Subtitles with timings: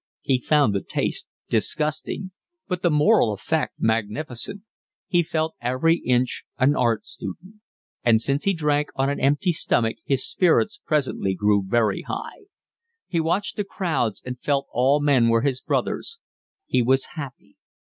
[0.23, 2.31] He found the taste disgusting,
[2.67, 4.63] but the moral effect magnificent;
[5.05, 7.61] he felt every inch an art student;
[8.03, 12.45] and since he drank on an empty stomach his spirits presently grew very high.
[13.05, 16.17] He watched the crowds, and felt all men were his brothers.
[16.65, 17.57] He was happy.